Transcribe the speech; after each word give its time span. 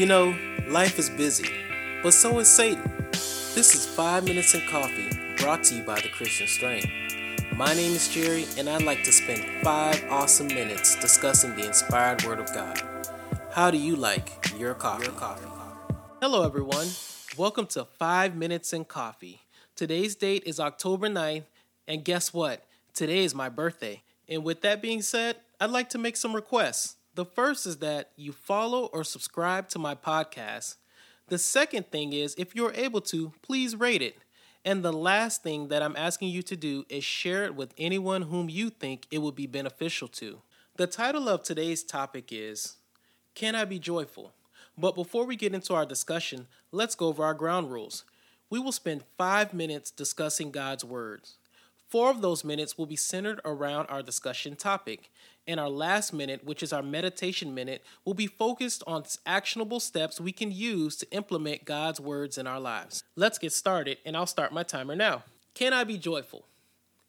You 0.00 0.06
know, 0.06 0.34
life 0.66 0.98
is 0.98 1.10
busy, 1.10 1.50
but 2.02 2.14
so 2.14 2.38
is 2.38 2.48
Satan. 2.48 2.90
This 3.12 3.74
is 3.74 3.84
5 3.84 4.24
Minutes 4.24 4.54
in 4.54 4.66
Coffee, 4.66 5.10
brought 5.36 5.62
to 5.64 5.74
you 5.74 5.82
by 5.82 6.00
the 6.00 6.08
Christian 6.08 6.46
Strength. 6.46 6.88
My 7.54 7.74
name 7.74 7.92
is 7.92 8.08
Jerry, 8.08 8.46
and 8.56 8.66
I'd 8.66 8.80
like 8.80 9.04
to 9.04 9.12
spend 9.12 9.44
5 9.62 10.06
awesome 10.08 10.46
minutes 10.46 10.98
discussing 11.02 11.54
the 11.54 11.66
inspired 11.66 12.24
Word 12.24 12.38
of 12.38 12.50
God. 12.54 12.80
How 13.52 13.70
do 13.70 13.76
you 13.76 13.94
like 13.94 14.50
your 14.58 14.72
coffee? 14.72 15.04
Your 15.04 15.12
coffee. 15.12 15.46
Hello, 16.22 16.46
everyone. 16.46 16.86
Welcome 17.36 17.66
to 17.66 17.84
5 17.84 18.34
Minutes 18.34 18.72
in 18.72 18.86
Coffee. 18.86 19.42
Today's 19.76 20.14
date 20.14 20.44
is 20.46 20.58
October 20.58 21.10
9th, 21.10 21.44
and 21.86 22.06
guess 22.06 22.32
what? 22.32 22.64
Today 22.94 23.22
is 23.22 23.34
my 23.34 23.50
birthday. 23.50 24.02
And 24.26 24.44
with 24.44 24.62
that 24.62 24.80
being 24.80 25.02
said, 25.02 25.36
I'd 25.60 25.68
like 25.68 25.90
to 25.90 25.98
make 25.98 26.16
some 26.16 26.34
requests. 26.34 26.96
The 27.20 27.26
first 27.26 27.66
is 27.66 27.76
that 27.80 28.12
you 28.16 28.32
follow 28.32 28.86
or 28.94 29.04
subscribe 29.04 29.68
to 29.68 29.78
my 29.78 29.94
podcast. 29.94 30.76
The 31.28 31.36
second 31.36 31.90
thing 31.90 32.14
is, 32.14 32.34
if 32.38 32.56
you're 32.56 32.72
able 32.72 33.02
to, 33.02 33.34
please 33.42 33.76
rate 33.76 34.00
it. 34.00 34.16
And 34.64 34.82
the 34.82 34.90
last 34.90 35.42
thing 35.42 35.68
that 35.68 35.82
I'm 35.82 35.96
asking 35.96 36.30
you 36.30 36.40
to 36.40 36.56
do 36.56 36.86
is 36.88 37.04
share 37.04 37.44
it 37.44 37.54
with 37.54 37.74
anyone 37.76 38.22
whom 38.22 38.48
you 38.48 38.70
think 38.70 39.06
it 39.10 39.18
would 39.18 39.34
be 39.34 39.46
beneficial 39.46 40.08
to. 40.08 40.40
The 40.78 40.86
title 40.86 41.28
of 41.28 41.42
today's 41.42 41.82
topic 41.82 42.28
is 42.30 42.78
Can 43.34 43.54
I 43.54 43.66
Be 43.66 43.78
Joyful? 43.78 44.32
But 44.78 44.94
before 44.94 45.26
we 45.26 45.36
get 45.36 45.52
into 45.52 45.74
our 45.74 45.84
discussion, 45.84 46.46
let's 46.72 46.94
go 46.94 47.08
over 47.08 47.22
our 47.22 47.34
ground 47.34 47.70
rules. 47.70 48.06
We 48.48 48.60
will 48.60 48.72
spend 48.72 49.04
five 49.18 49.52
minutes 49.52 49.90
discussing 49.90 50.52
God's 50.52 50.86
words. 50.86 51.36
Four 51.90 52.10
of 52.10 52.22
those 52.22 52.44
minutes 52.44 52.78
will 52.78 52.86
be 52.86 52.94
centered 52.94 53.40
around 53.44 53.86
our 53.86 54.00
discussion 54.00 54.54
topic, 54.54 55.10
and 55.48 55.58
our 55.58 55.68
last 55.68 56.12
minute, 56.12 56.44
which 56.44 56.62
is 56.62 56.72
our 56.72 56.84
meditation 56.84 57.52
minute, 57.52 57.82
will 58.04 58.14
be 58.14 58.28
focused 58.28 58.84
on 58.86 59.02
actionable 59.26 59.80
steps 59.80 60.20
we 60.20 60.30
can 60.30 60.52
use 60.52 60.94
to 60.98 61.10
implement 61.10 61.64
God's 61.64 61.98
words 61.98 62.38
in 62.38 62.46
our 62.46 62.60
lives. 62.60 63.02
Let's 63.16 63.38
get 63.38 63.52
started, 63.52 63.98
and 64.06 64.16
I'll 64.16 64.26
start 64.26 64.52
my 64.52 64.62
timer 64.62 64.94
now. 64.94 65.24
Can 65.52 65.72
I 65.72 65.82
be 65.82 65.98
joyful? 65.98 66.46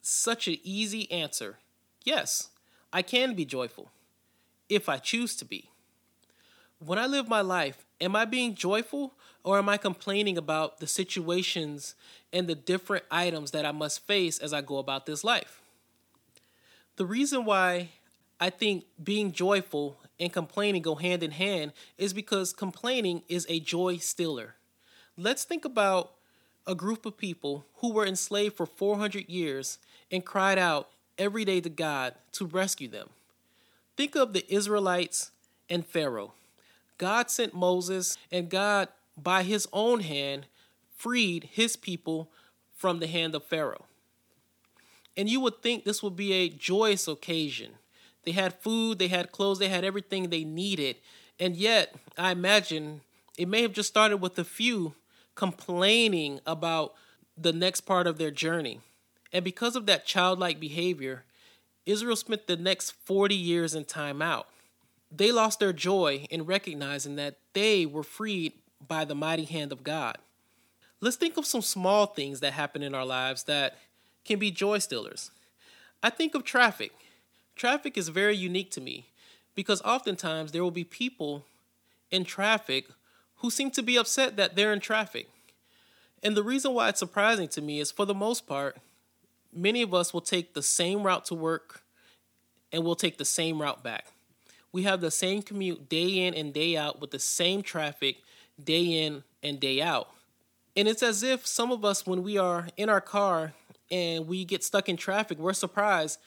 Such 0.00 0.48
an 0.48 0.56
easy 0.64 1.10
answer. 1.12 1.58
Yes, 2.02 2.48
I 2.94 3.02
can 3.02 3.34
be 3.34 3.44
joyful 3.44 3.90
if 4.70 4.88
I 4.88 4.96
choose 4.96 5.36
to 5.36 5.44
be. 5.44 5.68
When 6.78 6.98
I 6.98 7.06
live 7.06 7.28
my 7.28 7.42
life, 7.42 7.84
am 8.00 8.16
I 8.16 8.24
being 8.24 8.54
joyful 8.54 9.12
or 9.44 9.58
am 9.58 9.68
I 9.68 9.76
complaining 9.76 10.38
about 10.38 10.78
the 10.78 10.86
situations 10.86 11.94
and 12.32 12.46
the 12.46 12.54
different 12.54 13.04
items 13.10 13.50
that 13.50 13.66
I 13.66 13.72
must 13.72 14.06
face 14.06 14.38
as 14.38 14.52
I 14.52 14.60
go 14.60 14.78
about 14.78 15.06
this 15.06 15.24
life? 15.24 15.60
The 16.96 17.06
reason 17.06 17.44
why 17.44 17.90
I 18.40 18.50
think 18.50 18.84
being 19.02 19.32
joyful 19.32 19.96
and 20.20 20.32
complaining 20.32 20.82
go 20.82 20.94
hand 20.94 21.22
in 21.22 21.32
hand 21.32 21.72
is 21.98 22.12
because 22.12 22.52
complaining 22.52 23.22
is 23.28 23.46
a 23.48 23.60
joy 23.60 23.96
stealer. 23.96 24.54
Let's 25.16 25.44
think 25.44 25.64
about 25.64 26.12
a 26.66 26.74
group 26.74 27.04
of 27.06 27.16
people 27.16 27.64
who 27.76 27.92
were 27.92 28.06
enslaved 28.06 28.56
for 28.56 28.66
400 28.66 29.28
years 29.28 29.78
and 30.10 30.24
cried 30.24 30.58
out 30.58 30.90
every 31.18 31.44
day 31.44 31.60
to 31.60 31.68
God 31.68 32.14
to 32.32 32.46
rescue 32.46 32.88
them. 32.88 33.08
Think 33.96 34.14
of 34.14 34.32
the 34.32 34.44
Israelites 34.52 35.30
and 35.68 35.86
Pharaoh. 35.86 36.32
God 36.98 37.30
sent 37.30 37.54
Moses, 37.54 38.16
and 38.30 38.48
God, 38.48 38.88
by 39.16 39.42
his 39.42 39.68
own 39.72 40.00
hand, 40.00 40.46
freed 40.96 41.48
his 41.52 41.76
people 41.76 42.30
from 42.76 42.98
the 42.98 43.06
hand 43.06 43.34
of 43.34 43.44
Pharaoh. 43.44 43.86
And 45.16 45.28
you 45.28 45.40
would 45.40 45.62
think 45.62 45.84
this 45.84 46.02
would 46.02 46.16
be 46.16 46.32
a 46.32 46.48
joyous 46.48 47.06
occasion. 47.06 47.72
They 48.24 48.32
had 48.32 48.54
food, 48.54 48.98
they 48.98 49.08
had 49.08 49.32
clothes, 49.32 49.58
they 49.58 49.68
had 49.68 49.84
everything 49.84 50.30
they 50.30 50.44
needed. 50.44 50.96
And 51.38 51.56
yet, 51.56 51.94
I 52.16 52.32
imagine 52.32 53.02
it 53.36 53.48
may 53.48 53.62
have 53.62 53.72
just 53.72 53.88
started 53.88 54.18
with 54.18 54.38
a 54.38 54.44
few 54.44 54.94
complaining 55.34 56.40
about 56.46 56.94
the 57.36 57.52
next 57.52 57.82
part 57.82 58.06
of 58.06 58.18
their 58.18 58.30
journey. 58.30 58.80
And 59.32 59.44
because 59.44 59.76
of 59.76 59.86
that 59.86 60.06
childlike 60.06 60.60
behavior, 60.60 61.24
Israel 61.86 62.16
spent 62.16 62.46
the 62.46 62.56
next 62.56 62.92
40 62.92 63.34
years 63.34 63.74
in 63.74 63.84
timeout. 63.84 64.44
They 65.10 65.32
lost 65.32 65.58
their 65.58 65.72
joy 65.72 66.26
in 66.30 66.46
recognizing 66.46 67.16
that 67.16 67.38
they 67.54 67.86
were 67.86 68.02
freed 68.02 68.52
by 68.88 69.04
the 69.04 69.14
mighty 69.14 69.44
hand 69.44 69.72
of 69.72 69.84
God. 69.84 70.18
Let's 71.00 71.16
think 71.16 71.36
of 71.36 71.46
some 71.46 71.62
small 71.62 72.06
things 72.06 72.40
that 72.40 72.52
happen 72.52 72.82
in 72.82 72.94
our 72.94 73.04
lives 73.04 73.44
that 73.44 73.76
can 74.24 74.38
be 74.38 74.50
joy 74.50 74.78
stealers. 74.78 75.30
I 76.02 76.10
think 76.10 76.34
of 76.34 76.44
traffic. 76.44 76.92
Traffic 77.56 77.96
is 77.96 78.08
very 78.08 78.36
unique 78.36 78.70
to 78.72 78.80
me 78.80 79.08
because 79.54 79.82
oftentimes 79.82 80.52
there 80.52 80.62
will 80.62 80.70
be 80.70 80.84
people 80.84 81.44
in 82.10 82.24
traffic 82.24 82.86
who 83.36 83.50
seem 83.50 83.70
to 83.72 83.82
be 83.82 83.96
upset 83.96 84.36
that 84.36 84.54
they're 84.54 84.72
in 84.72 84.80
traffic. 84.80 85.28
And 86.22 86.36
the 86.36 86.42
reason 86.42 86.72
why 86.72 86.88
it's 86.88 87.00
surprising 87.00 87.48
to 87.48 87.60
me 87.60 87.80
is 87.80 87.90
for 87.90 88.04
the 88.04 88.14
most 88.14 88.46
part, 88.46 88.76
many 89.52 89.82
of 89.82 89.92
us 89.92 90.14
will 90.14 90.20
take 90.20 90.54
the 90.54 90.62
same 90.62 91.02
route 91.02 91.24
to 91.26 91.34
work 91.34 91.82
and 92.72 92.84
we'll 92.84 92.94
take 92.94 93.18
the 93.18 93.24
same 93.24 93.60
route 93.60 93.82
back. 93.82 94.06
We 94.72 94.82
have 94.84 95.00
the 95.00 95.10
same 95.10 95.42
commute 95.42 95.88
day 95.88 96.26
in 96.26 96.34
and 96.34 96.52
day 96.52 96.76
out 96.76 97.00
with 97.00 97.10
the 97.10 97.18
same 97.18 97.62
traffic 97.62 98.16
day 98.62 99.04
in 99.04 99.22
and 99.42 99.60
day 99.60 99.82
out. 99.82 100.08
And 100.74 100.88
it's 100.88 101.02
as 101.02 101.22
if 101.22 101.46
some 101.46 101.70
of 101.70 101.84
us, 101.84 102.06
when 102.06 102.22
we 102.22 102.38
are 102.38 102.68
in 102.76 102.88
our 102.88 103.00
car 103.00 103.52
and 103.90 104.26
we 104.26 104.44
get 104.44 104.64
stuck 104.64 104.88
in 104.88 104.96
traffic, 104.96 105.38
we're 105.38 105.52
surprised 105.52 106.18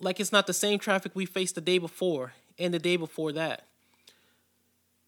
like 0.00 0.18
it's 0.18 0.32
not 0.32 0.46
the 0.46 0.54
same 0.54 0.78
traffic 0.78 1.12
we 1.14 1.26
faced 1.26 1.54
the 1.54 1.60
day 1.60 1.78
before 1.78 2.32
and 2.58 2.72
the 2.72 2.78
day 2.78 2.96
before 2.96 3.32
that. 3.32 3.66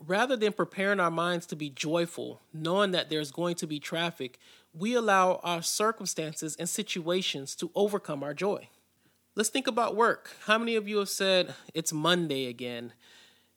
Rather 0.06 0.36
than 0.36 0.52
preparing 0.52 1.00
our 1.00 1.10
minds 1.10 1.46
to 1.46 1.56
be 1.56 1.70
joyful, 1.70 2.40
knowing 2.52 2.92
that 2.92 3.10
there's 3.10 3.32
going 3.32 3.54
to 3.56 3.66
be 3.66 3.80
traffic, 3.80 4.38
we 4.72 4.94
allow 4.94 5.40
our 5.42 5.62
circumstances 5.62 6.54
and 6.56 6.68
situations 6.68 7.56
to 7.56 7.70
overcome 7.74 8.22
our 8.22 8.34
joy. 8.34 8.68
Let's 9.38 9.50
think 9.50 9.68
about 9.68 9.94
work. 9.94 10.32
How 10.46 10.58
many 10.58 10.74
of 10.74 10.88
you 10.88 10.96
have 10.96 11.08
said, 11.08 11.54
It's 11.72 11.92
Monday 11.92 12.46
again, 12.46 12.92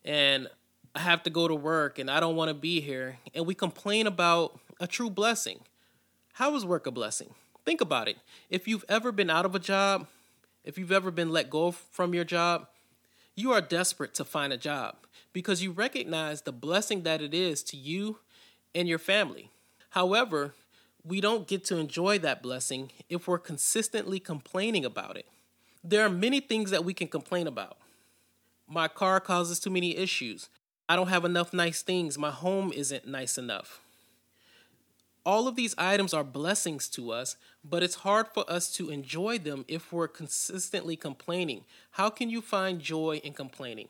and 0.06 0.47
I 0.94 1.00
have 1.00 1.24
to 1.24 1.31
go 1.31 1.47
to 1.47 1.56
work 1.56 1.97
and 1.97 2.08
I 2.08 2.19
don't 2.19 2.36
want 2.36 2.50
to 2.50 2.53
be 2.53 2.81
here? 2.81 3.18
And 3.34 3.47
we 3.47 3.56
complain 3.56 4.06
about 4.06 4.59
a 4.80 4.86
true 4.86 5.09
blessing. 5.09 5.62
How 6.34 6.53
is 6.56 6.64
work 6.64 6.86
a 6.86 6.91
blessing? 6.91 7.34
Think 7.66 7.81
about 7.81 8.08
it. 8.08 8.18
If 8.47 8.68
you've 8.68 8.86
ever 8.88 9.12
been 9.12 9.31
out 9.31 9.44
of 9.44 9.56
a 9.56 9.59
job, 9.59 10.06
if 10.64 10.78
you've 10.78 10.91
ever 10.91 11.09
been 11.09 11.31
let 11.31 11.50
go 11.50 11.72
from 11.72 12.14
your 12.14 12.25
job, 12.25 12.68
you 13.36 13.52
are 13.52 13.59
desperate 13.59 14.14
to 14.14 14.24
find 14.24 14.53
a 14.53 14.58
job 14.58 14.97
because 15.34 15.64
you 15.64 15.72
recognize 15.72 16.44
the 16.44 16.53
blessing 16.53 17.02
that 17.02 17.24
it 17.24 17.34
is 17.34 17.64
to 17.64 17.75
you 17.75 18.20
and 18.75 18.88
your 18.88 19.00
family. 19.00 19.50
However, 19.90 20.53
we 21.03 21.22
don't 21.22 21.47
get 21.47 21.66
to 21.66 21.78
enjoy 21.78 22.20
that 22.20 22.44
blessing 22.44 22.91
if 23.09 23.28
we're 23.28 23.40
consistently 23.40 24.20
complaining 24.20 24.86
about 24.86 25.18
it. 25.18 25.25
There 25.84 26.06
are 26.06 26.09
many 26.09 26.40
things 26.40 26.72
that 26.72 26.86
we 26.86 26.94
can 26.94 27.08
complain 27.08 27.47
about. 27.47 27.78
My 28.68 28.88
car 28.88 29.19
causes 29.19 29.59
too 29.59 29.69
many 29.69 29.97
issues. 29.97 30.50
I 30.88 30.96
don't 30.96 31.08
have 31.08 31.25
enough 31.25 31.53
nice 31.53 31.81
things. 31.81 32.18
My 32.18 32.31
home 32.31 32.72
isn't 32.74 33.08
nice 33.08 33.38
enough 33.38 33.81
all 35.25 35.47
of 35.47 35.56
these 35.56 35.75
items 35.78 36.14
are 36.14 36.24
blessings 36.24 36.90
to 36.90 37.12
us, 37.12 37.36
but 37.64 37.84
it's 37.84 37.96
hard 37.96 38.28
for 38.28 38.50
us 38.50 38.72
to 38.74 38.90
enjoy 38.90 39.38
them 39.38 39.66
if 39.68 39.94
we're 39.94 40.08
consistently 40.08 40.96
complaining. 40.96 41.64
How 41.91 42.09
can 42.09 42.30
you 42.30 42.41
find 42.41 42.80
joy 42.80 43.22
in 43.24 43.34
complaining? 43.34 43.88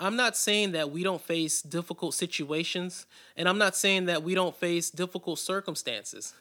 I'm 0.00 0.16
not 0.16 0.36
saying 0.36 0.72
that 0.72 0.90
we 0.90 1.02
don't 1.02 1.20
face 1.20 1.62
difficult 1.62 2.14
situations, 2.14 3.06
and 3.36 3.48
I'm 3.48 3.58
not 3.58 3.76
saying 3.76 4.06
that 4.06 4.22
we 4.22 4.34
don't 4.34 4.56
face 4.56 4.90
difficult 4.90 5.38
circumstances. 5.38 6.34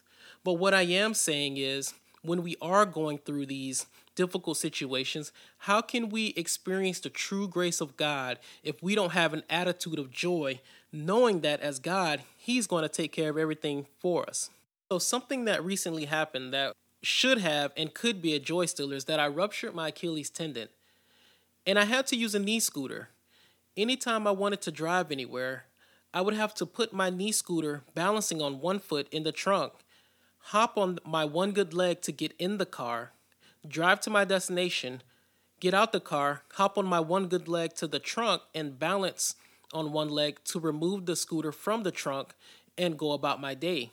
But 0.43 0.53
what 0.53 0.73
I 0.73 0.83
am 0.83 1.13
saying 1.13 1.57
is, 1.57 1.93
when 2.23 2.41
we 2.41 2.55
are 2.61 2.85
going 2.85 3.17
through 3.17 3.47
these 3.47 3.85
difficult 4.15 4.57
situations, 4.57 5.31
how 5.59 5.81
can 5.81 6.09
we 6.09 6.27
experience 6.35 6.99
the 6.99 7.09
true 7.09 7.47
grace 7.47 7.81
of 7.81 7.97
God 7.97 8.39
if 8.63 8.81
we 8.81 8.95
don't 8.95 9.13
have 9.13 9.33
an 9.33 9.43
attitude 9.49 9.99
of 9.99 10.11
joy, 10.11 10.59
knowing 10.91 11.41
that 11.41 11.61
as 11.61 11.79
God, 11.79 12.21
He's 12.37 12.67
going 12.67 12.83
to 12.83 12.89
take 12.89 13.11
care 13.11 13.29
of 13.29 13.37
everything 13.37 13.87
for 13.99 14.27
us? 14.27 14.49
So, 14.91 14.99
something 14.99 15.45
that 15.45 15.63
recently 15.63 16.05
happened 16.05 16.53
that 16.53 16.73
should 17.01 17.39
have 17.39 17.73
and 17.75 17.93
could 17.93 18.21
be 18.21 18.33
a 18.33 18.39
joy 18.39 18.65
stealer 18.65 18.95
is 18.95 19.05
that 19.05 19.19
I 19.19 19.27
ruptured 19.27 19.75
my 19.75 19.89
Achilles 19.89 20.29
tendon 20.29 20.69
and 21.65 21.79
I 21.79 21.85
had 21.85 22.07
to 22.07 22.15
use 22.15 22.35
a 22.35 22.39
knee 22.39 22.59
scooter. 22.59 23.09
Anytime 23.75 24.27
I 24.27 24.31
wanted 24.31 24.61
to 24.61 24.71
drive 24.71 25.11
anywhere, 25.11 25.65
I 26.13 26.21
would 26.21 26.35
have 26.35 26.53
to 26.55 26.65
put 26.65 26.93
my 26.93 27.09
knee 27.09 27.31
scooter 27.31 27.81
balancing 27.95 28.41
on 28.41 28.61
one 28.61 28.79
foot 28.79 29.07
in 29.11 29.23
the 29.23 29.31
trunk, 29.31 29.73
hop 30.37 30.77
on 30.77 30.99
my 31.05 31.25
one 31.25 31.51
good 31.51 31.73
leg 31.73 32.01
to 32.01 32.11
get 32.11 32.33
in 32.37 32.57
the 32.57 32.65
car, 32.65 33.12
drive 33.67 33.99
to 34.01 34.09
my 34.09 34.25
destination, 34.25 35.01
get 35.59 35.73
out 35.73 35.91
the 35.91 35.99
car, 35.99 36.43
hop 36.53 36.77
on 36.77 36.85
my 36.85 36.99
one 36.99 37.27
good 37.27 37.47
leg 37.47 37.73
to 37.75 37.87
the 37.87 37.99
trunk, 37.99 38.41
and 38.53 38.79
balance 38.79 39.35
on 39.73 39.91
one 39.91 40.09
leg 40.09 40.39
to 40.45 40.59
remove 40.59 41.05
the 41.05 41.15
scooter 41.15 41.51
from 41.51 41.83
the 41.83 41.91
trunk 41.91 42.33
and 42.77 42.97
go 42.97 43.11
about 43.11 43.41
my 43.41 43.53
day. 43.53 43.91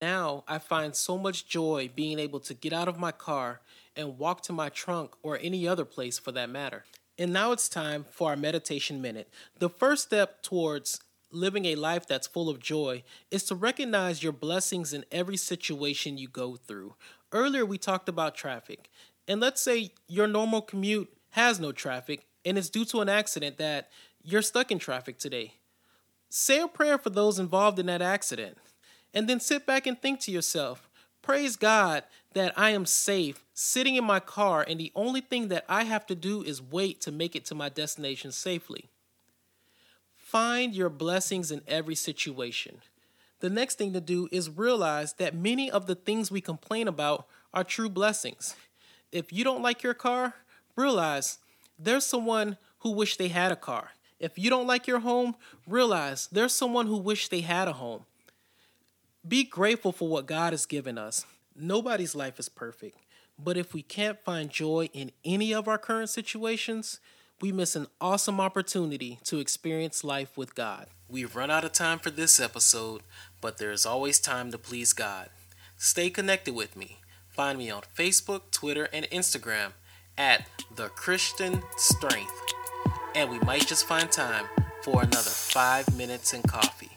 Now 0.00 0.42
I 0.48 0.58
find 0.58 0.96
so 0.96 1.16
much 1.16 1.46
joy 1.46 1.90
being 1.94 2.18
able 2.18 2.40
to 2.40 2.54
get 2.54 2.72
out 2.72 2.88
of 2.88 2.98
my 2.98 3.12
car 3.12 3.60
and 3.94 4.18
walk 4.18 4.42
to 4.42 4.52
my 4.52 4.68
trunk 4.68 5.12
or 5.22 5.38
any 5.40 5.68
other 5.68 5.84
place 5.84 6.18
for 6.18 6.32
that 6.32 6.50
matter. 6.50 6.84
And 7.18 7.32
now 7.32 7.52
it's 7.52 7.68
time 7.68 8.06
for 8.10 8.30
our 8.30 8.36
meditation 8.36 9.00
minute. 9.00 9.28
The 9.58 9.68
first 9.68 10.04
step 10.04 10.42
towards 10.42 11.00
living 11.30 11.66
a 11.66 11.76
life 11.76 12.06
that's 12.06 12.26
full 12.26 12.48
of 12.48 12.58
joy 12.58 13.04
is 13.30 13.44
to 13.44 13.54
recognize 13.54 14.22
your 14.22 14.32
blessings 14.32 14.92
in 14.92 15.04
every 15.12 15.36
situation 15.36 16.18
you 16.18 16.28
go 16.28 16.56
through. 16.56 16.94
Earlier, 17.32 17.64
we 17.64 17.78
talked 17.78 18.08
about 18.08 18.34
traffic. 18.34 18.90
And 19.26 19.40
let's 19.40 19.60
say 19.60 19.90
your 20.06 20.26
normal 20.26 20.62
commute 20.62 21.12
has 21.30 21.58
no 21.58 21.72
traffic 21.72 22.26
and 22.44 22.58
it's 22.58 22.70
due 22.70 22.84
to 22.86 23.00
an 23.00 23.08
accident 23.08 23.58
that 23.58 23.90
you're 24.22 24.42
stuck 24.42 24.70
in 24.70 24.78
traffic 24.78 25.18
today. 25.18 25.54
Say 26.28 26.60
a 26.60 26.68
prayer 26.68 26.98
for 26.98 27.10
those 27.10 27.38
involved 27.38 27.78
in 27.78 27.86
that 27.86 28.02
accident. 28.02 28.58
And 29.14 29.28
then 29.28 29.40
sit 29.40 29.66
back 29.66 29.86
and 29.86 30.00
think 30.00 30.20
to 30.20 30.32
yourself, 30.32 30.88
praise 31.20 31.56
God 31.56 32.04
that 32.32 32.58
I 32.58 32.70
am 32.70 32.86
safe 32.86 33.44
sitting 33.52 33.96
in 33.96 34.04
my 34.04 34.18
car, 34.18 34.64
and 34.66 34.80
the 34.80 34.92
only 34.94 35.20
thing 35.20 35.48
that 35.48 35.64
I 35.68 35.84
have 35.84 36.06
to 36.06 36.14
do 36.14 36.42
is 36.42 36.62
wait 36.62 37.00
to 37.02 37.12
make 37.12 37.36
it 37.36 37.44
to 37.46 37.54
my 37.54 37.68
destination 37.68 38.32
safely. 38.32 38.88
Find 40.16 40.74
your 40.74 40.88
blessings 40.88 41.50
in 41.50 41.60
every 41.68 41.94
situation. 41.94 42.78
The 43.42 43.50
next 43.50 43.76
thing 43.76 43.92
to 43.92 44.00
do 44.00 44.28
is 44.30 44.48
realize 44.48 45.14
that 45.14 45.34
many 45.34 45.68
of 45.68 45.86
the 45.88 45.96
things 45.96 46.30
we 46.30 46.40
complain 46.40 46.86
about 46.86 47.26
are 47.52 47.64
true 47.64 47.88
blessings. 47.88 48.54
If 49.10 49.32
you 49.32 49.42
don't 49.42 49.62
like 49.62 49.82
your 49.82 49.94
car, 49.94 50.34
realize 50.76 51.38
there's 51.76 52.06
someone 52.06 52.56
who 52.78 52.92
wish 52.92 53.16
they 53.16 53.26
had 53.26 53.50
a 53.50 53.56
car. 53.56 53.90
If 54.20 54.38
you 54.38 54.48
don't 54.48 54.68
like 54.68 54.86
your 54.86 55.00
home, 55.00 55.34
realize 55.66 56.28
there's 56.30 56.54
someone 56.54 56.86
who 56.86 56.96
wish 56.96 57.28
they 57.28 57.40
had 57.40 57.66
a 57.66 57.72
home. 57.72 58.04
Be 59.26 59.42
grateful 59.42 59.90
for 59.90 60.08
what 60.08 60.26
God 60.26 60.52
has 60.52 60.64
given 60.64 60.96
us. 60.96 61.26
Nobody's 61.56 62.14
life 62.14 62.38
is 62.38 62.48
perfect, 62.48 62.96
but 63.36 63.56
if 63.56 63.74
we 63.74 63.82
can't 63.82 64.20
find 64.20 64.50
joy 64.50 64.88
in 64.92 65.10
any 65.24 65.52
of 65.52 65.66
our 65.66 65.78
current 65.78 66.10
situations, 66.10 67.00
we 67.40 67.50
miss 67.50 67.74
an 67.74 67.88
awesome 68.00 68.40
opportunity 68.40 69.18
to 69.24 69.40
experience 69.40 70.04
life 70.04 70.38
with 70.38 70.54
God. 70.54 70.86
We've 71.12 71.36
run 71.36 71.50
out 71.50 71.62
of 71.62 71.72
time 71.72 71.98
for 71.98 72.08
this 72.08 72.40
episode, 72.40 73.02
but 73.42 73.58
there 73.58 73.70
is 73.70 73.84
always 73.84 74.18
time 74.18 74.50
to 74.50 74.56
please 74.56 74.94
God. 74.94 75.28
Stay 75.76 76.08
connected 76.08 76.54
with 76.54 76.74
me. 76.74 77.00
Find 77.28 77.58
me 77.58 77.70
on 77.70 77.82
Facebook, 77.94 78.50
Twitter, 78.50 78.88
and 78.94 79.04
Instagram 79.10 79.72
at 80.16 80.46
The 80.74 80.88
Christian 80.88 81.60
Strength. 81.76 82.32
And 83.14 83.30
we 83.30 83.38
might 83.40 83.66
just 83.66 83.84
find 83.86 84.10
time 84.10 84.46
for 84.84 85.02
another 85.02 85.28
five 85.28 85.94
minutes 85.98 86.32
in 86.32 86.40
coffee. 86.44 86.91